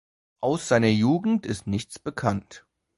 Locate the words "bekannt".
1.99-2.65